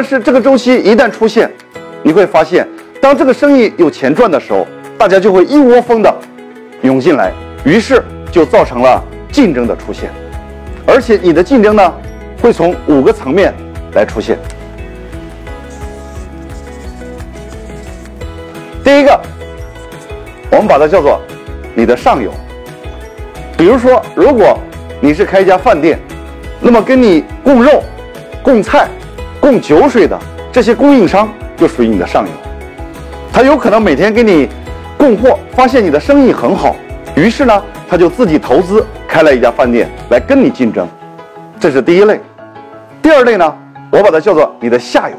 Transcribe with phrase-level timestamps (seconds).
[0.00, 1.50] 但是这个周期一旦出现，
[2.04, 2.64] 你会发现，
[3.00, 4.64] 当这个生意有钱赚的时候，
[4.96, 6.16] 大家就会一窝蜂的
[6.82, 7.32] 涌进来，
[7.64, 8.00] 于是
[8.30, 10.08] 就造成了竞争的出现，
[10.86, 11.92] 而且你的竞争呢，
[12.40, 13.52] 会从五个层面
[13.92, 14.38] 来出现。
[18.84, 19.20] 第一个，
[20.52, 21.20] 我们把它叫做
[21.74, 22.32] 你的上游。
[23.56, 24.56] 比如说，如果
[25.00, 25.98] 你是开一家饭店，
[26.60, 27.82] 那么跟你供肉、
[28.44, 28.86] 供菜、
[29.40, 30.18] 供酒水的
[30.52, 32.30] 这些供应商就属于你的上游。
[33.32, 34.48] 他有可能每天给你
[34.96, 36.74] 供货，发现你的生意很好，
[37.14, 40.88] 于是呢，他就自己投资开了一家饭店来跟你竞争。
[41.60, 42.20] 这是第一类。
[43.00, 43.54] 第二类呢，
[43.90, 45.16] 我把它叫做你的下游。